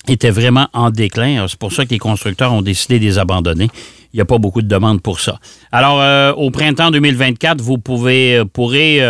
étaient 0.08 0.30
vraiment 0.30 0.68
en 0.74 0.92
déclin. 0.92 1.46
C'est 1.48 1.60
pour 1.60 1.74
ça 1.74 1.84
que 1.84 1.90
les 1.90 2.00
constructeurs 2.00 2.54
ont 2.54 2.62
décidé 2.62 3.00
de 3.00 3.04
les 3.04 3.20
abandonner. 3.20 3.70
Il 4.14 4.18
n'y 4.18 4.22
a 4.22 4.26
pas 4.26 4.38
beaucoup 4.38 4.62
de 4.62 4.68
demandes 4.68 5.02
pour 5.02 5.20
ça. 5.20 5.40
Alors, 5.74 6.38
au 6.38 6.52
printemps 6.52 6.90
2024, 6.92 7.60
vous 7.60 7.80
pouvez, 7.80 8.44
pourrez 8.54 9.02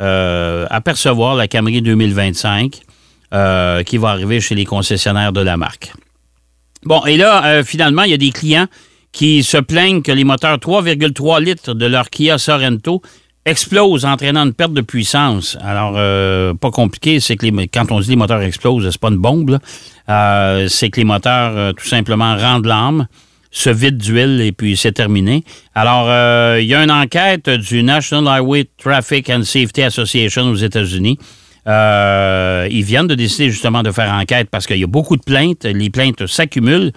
euh, 0.00 0.66
apercevoir 0.70 1.36
la 1.36 1.46
Camry 1.46 1.80
2025 1.80 2.80
euh, 3.32 3.84
qui 3.84 3.96
va 3.96 4.10
arriver 4.10 4.40
chez 4.40 4.56
les 4.56 4.64
concessionnaires 4.64 5.32
de 5.32 5.40
la 5.40 5.56
marque. 5.56 5.92
Bon, 6.84 7.04
et 7.06 7.16
là, 7.16 7.44
euh, 7.46 7.64
finalement, 7.64 8.02
il 8.02 8.10
y 8.10 8.14
a 8.14 8.18
des 8.18 8.32
clients 8.32 8.66
qui 9.12 9.44
se 9.44 9.56
plaignent 9.56 10.02
que 10.02 10.10
les 10.10 10.24
moteurs 10.24 10.56
3,3 10.56 11.40
litres 11.40 11.74
de 11.74 11.86
leur 11.86 12.10
Kia 12.10 12.38
Sorento 12.38 13.02
explose, 13.44 14.04
entraînant 14.04 14.44
une 14.44 14.52
perte 14.52 14.72
de 14.72 14.80
puissance. 14.80 15.56
Alors, 15.60 15.92
pas 16.56 16.70
compliqué, 16.70 17.20
c'est 17.20 17.36
que 17.36 17.46
quand 17.66 17.92
on 17.92 18.00
dit 18.00 18.10
les 18.10 18.16
moteurs 18.16 18.42
explosent, 18.42 18.88
c'est 18.90 19.00
pas 19.00 19.10
une 19.10 19.18
bombe, 19.18 19.58
c'est 20.08 20.90
que 20.90 20.96
les 20.96 21.04
moteurs, 21.04 21.74
tout 21.74 21.86
simplement, 21.86 22.36
rendent 22.36 22.66
l'âme, 22.66 23.06
se 23.56 23.70
vident 23.70 23.96
d'huile 23.96 24.40
et 24.40 24.52
puis 24.52 24.76
c'est 24.76 24.92
terminé. 24.92 25.44
Alors, 25.74 26.08
il 26.58 26.66
y 26.66 26.74
a 26.74 26.82
une 26.82 26.90
enquête 26.90 27.48
du 27.48 27.82
National 27.82 28.40
Highway 28.40 28.66
Traffic 28.78 29.30
and 29.30 29.44
Safety 29.44 29.82
Association 29.82 30.50
aux 30.50 30.56
États-Unis. 30.56 31.18
ils 31.66 32.84
viennent 32.84 33.06
de 33.06 33.14
décider 33.14 33.50
justement 33.50 33.84
de 33.84 33.92
faire 33.92 34.12
enquête 34.12 34.48
parce 34.50 34.66
qu'il 34.66 34.78
y 34.78 34.84
a 34.84 34.88
beaucoup 34.88 35.16
de 35.16 35.22
plaintes, 35.22 35.64
les 35.64 35.88
plaintes 35.88 36.26
s'accumulent. 36.26 36.92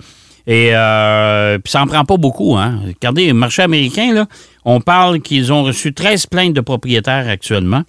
Et 0.47 0.69
euh, 0.71 1.59
puis 1.59 1.69
ça 1.69 1.79
n'en 1.79 1.87
prend 1.87 2.05
pas 2.05 2.15
beaucoup. 2.15 2.55
Hein. 2.55 2.79
Regardez, 2.87 3.27
le 3.27 3.33
marché 3.33 3.61
américain, 3.61 4.13
là, 4.13 4.27
on 4.63 4.79
parle 4.79 5.19
qu'ils 5.19 5.51
ont 5.51 5.63
reçu 5.63 5.93
13 5.93 6.27
plaintes 6.27 6.53
de 6.53 6.61
propriétaires 6.61 7.27
actuellement. 7.27 7.83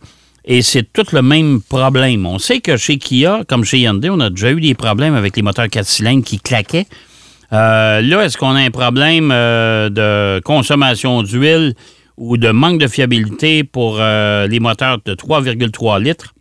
Et 0.44 0.62
c'est 0.62 0.92
tout 0.92 1.06
le 1.12 1.22
même 1.22 1.60
problème. 1.62 2.26
On 2.26 2.38
sait 2.38 2.60
que 2.60 2.76
chez 2.76 2.98
Kia, 2.98 3.42
comme 3.48 3.64
chez 3.64 3.78
Hyundai, 3.78 4.10
on 4.10 4.18
a 4.18 4.30
déjà 4.30 4.50
eu 4.50 4.60
des 4.60 4.74
problèmes 4.74 5.14
avec 5.14 5.36
les 5.36 5.42
moteurs 5.42 5.68
4 5.68 5.86
cylindres 5.86 6.24
qui 6.24 6.40
claquaient. 6.40 6.86
Euh, 7.52 8.00
là, 8.02 8.24
est-ce 8.24 8.36
qu'on 8.36 8.54
a 8.54 8.60
un 8.60 8.70
problème 8.70 9.30
euh, 9.32 9.88
de 9.88 10.40
consommation 10.40 11.22
d'huile 11.22 11.74
ou 12.16 12.36
de 12.36 12.50
manque 12.50 12.78
de 12.78 12.88
fiabilité 12.88 13.64
pour 13.64 13.98
euh, 14.00 14.46
les 14.46 14.60
moteurs 14.60 14.98
de 15.04 15.14
3,3 15.14 16.02
litres? 16.02 16.34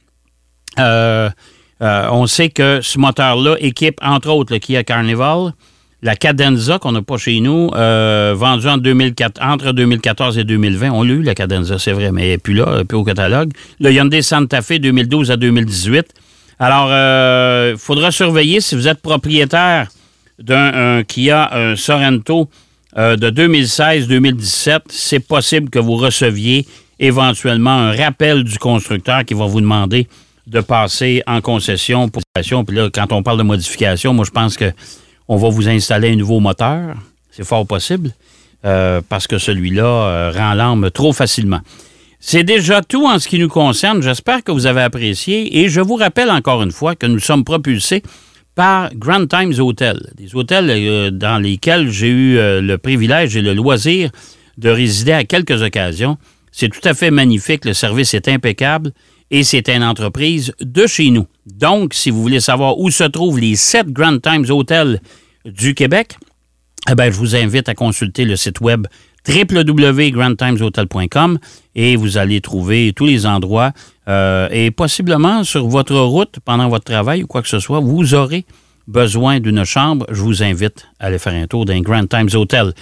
on 1.79 2.27
sait 2.27 2.49
que 2.49 2.81
ce 2.81 2.99
moteur-là 2.99 3.55
équipe, 3.59 3.99
entre 4.01 4.29
autres, 4.29 4.53
le 4.53 4.59
Kia 4.59 4.83
Carnival, 4.83 5.53
la 6.01 6.15
Cadenza 6.15 6.77
qu'on 6.79 6.91
n'a 6.91 7.01
pas 7.01 7.17
chez 7.17 7.39
nous, 7.39 7.71
euh, 7.75 8.33
vendue 8.35 8.67
en 8.67 8.77
2004, 8.77 9.41
entre 9.41 9.71
2014 9.71 10.37
et 10.37 10.43
2020. 10.43 10.91
On 10.91 11.03
l'a 11.03 11.13
eu, 11.13 11.23
la 11.23 11.33
Cadenza, 11.33 11.79
c'est 11.79 11.91
vrai, 11.91 12.11
mais 12.11 12.23
elle 12.23 12.29
n'est 12.29 12.37
plus 12.37 12.53
là, 12.53 12.83
plus 12.87 12.97
au 12.97 13.03
catalogue. 13.03 13.51
Le 13.79 13.91
Hyundai 13.91 14.21
Santa 14.21 14.61
Fe 14.61 14.73
2012 14.79 15.31
à 15.31 15.37
2018. 15.37 16.05
Alors, 16.59 16.87
il 16.87 16.93
euh, 16.93 17.77
faudra 17.77 18.11
surveiller 18.11 18.61
si 18.61 18.75
vous 18.75 18.87
êtes 18.87 19.01
propriétaire 19.01 19.87
d'un 20.39 21.03
Kia 21.03 21.53
un 21.53 21.75
Sorento 21.75 22.49
euh, 22.97 23.15
de 23.15 23.29
2016-2017. 23.29 24.79
C'est 24.89 25.19
possible 25.19 25.69
que 25.69 25.79
vous 25.79 25.95
receviez 25.95 26.65
éventuellement 26.99 27.71
un 27.71 27.95
rappel 27.95 28.43
du 28.43 28.57
constructeur 28.57 29.23
qui 29.23 29.33
va 29.33 29.45
vous 29.45 29.61
demander 29.61 30.07
de 30.47 30.61
passer 30.61 31.21
en 31.27 31.41
concession 31.41 32.09
pour 32.09 32.23
Puis 32.33 32.75
là, 32.75 32.89
quand 32.91 33.11
on 33.11 33.21
parle 33.21 33.37
de 33.37 33.43
modification, 33.43 34.13
moi, 34.13 34.25
je 34.25 34.31
pense 34.31 34.57
que 34.57 34.71
on 35.27 35.35
va 35.35 35.49
vous 35.49 35.67
installer 35.67 36.11
un 36.11 36.15
nouveau 36.15 36.39
moteur. 36.39 36.95
C'est 37.31 37.43
fort 37.43 37.67
possible, 37.67 38.11
euh, 38.65 39.01
parce 39.07 39.27
que 39.27 39.37
celui-là 39.37 39.83
euh, 39.83 40.31
rend 40.33 40.53
l'arme 40.53 40.89
trop 40.89 41.13
facilement. 41.13 41.59
C'est 42.19 42.43
déjà 42.43 42.81
tout 42.81 43.05
en 43.05 43.19
ce 43.19 43.27
qui 43.27 43.37
nous 43.37 43.49
concerne. 43.49 44.01
J'espère 44.01 44.43
que 44.43 44.51
vous 44.51 44.65
avez 44.65 44.81
apprécié. 44.81 45.59
Et 45.59 45.69
je 45.69 45.81
vous 45.81 45.95
rappelle 45.95 46.31
encore 46.31 46.63
une 46.63 46.71
fois 46.71 46.95
que 46.95 47.05
nous 47.05 47.19
sommes 47.19 47.43
propulsés 47.43 48.01
par 48.57 48.89
Grand 48.95 49.27
Times 49.27 49.53
Hotel, 49.59 50.11
des 50.15 50.35
hôtels 50.35 50.71
euh, 50.71 51.11
dans 51.11 51.37
lesquels 51.37 51.91
j'ai 51.91 52.09
eu 52.09 52.37
le 52.37 52.75
privilège 52.77 53.37
et 53.37 53.43
le 53.43 53.53
loisir 53.53 54.09
de 54.57 54.69
résider 54.69 55.11
à 55.11 55.23
quelques 55.23 55.61
occasions. 55.61 56.17
C'est 56.51 56.69
tout 56.69 56.81
à 56.83 56.95
fait 56.95 57.11
magnifique, 57.11 57.65
le 57.65 57.73
service 57.75 58.15
est 58.15 58.27
impeccable 58.27 58.93
et 59.29 59.43
c'est 59.43 59.69
une 59.69 59.83
entreprise 59.83 60.53
de 60.59 60.87
chez 60.87 61.11
nous. 61.11 61.27
Donc, 61.45 61.93
si 61.93 62.09
vous 62.09 62.19
voulez 62.19 62.39
savoir 62.39 62.79
où 62.79 62.89
se 62.89 63.03
trouvent 63.03 63.39
les 63.39 63.55
sept 63.55 63.89
Grand 63.89 64.17
Times 64.19 64.49
Hotels 64.49 65.01
du 65.45 65.75
Québec, 65.75 66.15
eh 66.89 66.95
bien, 66.95 67.11
je 67.11 67.17
vous 67.17 67.35
invite 67.35 67.69
à 67.69 67.75
consulter 67.75 68.25
le 68.25 68.35
site 68.35 68.59
web 68.59 68.87
www.grandtimeshotel.com 69.27 71.39
et 71.75 71.95
vous 71.95 72.17
allez 72.17 72.41
trouver 72.41 72.93
tous 72.95 73.05
les 73.05 73.25
endroits 73.25 73.71
euh, 74.07 74.47
et 74.51 74.71
possiblement 74.71 75.43
sur 75.43 75.67
votre 75.67 75.95
route 75.95 76.35
pendant 76.45 76.69
votre 76.69 76.85
travail 76.85 77.23
ou 77.23 77.27
quoi 77.27 77.41
que 77.41 77.49
ce 77.49 77.59
soit, 77.59 77.79
vous 77.79 78.13
aurez 78.13 78.45
besoin 78.87 79.39
d'une 79.39 79.65
chambre. 79.65 80.05
Je 80.09 80.21
vous 80.21 80.43
invite 80.43 80.87
à 80.99 81.07
aller 81.07 81.19
faire 81.19 81.33
un 81.33 81.47
tour 81.47 81.65
d'un 81.65 81.81
Grand 81.81 82.07
Times 82.07 82.29
Hotel. 82.33 82.73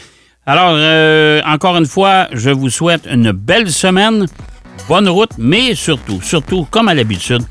Alors, 0.46 0.74
euh, 0.76 1.42
encore 1.46 1.78
une 1.78 1.88
fois, 1.88 2.28
je 2.32 2.52
vous 2.52 2.70
souhaite 2.70 3.08
une 3.12 3.32
belle 3.32 3.72
semaine 3.72 4.28
bonne 4.88 5.10
route, 5.10 5.32
mais 5.38 5.76
surtout, 5.76 6.22
surtout, 6.22 6.68
comme 6.70 6.88
à 6.88 6.94
l'habitude, 6.94 7.42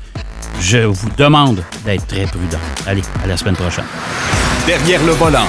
je 0.61 0.77
vous 0.77 1.09
demande 1.17 1.61
d'être 1.85 2.07
très 2.07 2.25
prudent. 2.25 2.59
Allez, 2.87 3.01
à 3.23 3.27
la 3.27 3.37
semaine 3.37 3.55
prochaine. 3.55 3.85
Derrière 4.65 5.03
le 5.03 5.11
volant. 5.11 5.47